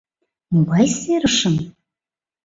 —Могай 0.53 0.85
серышым? 0.99 1.55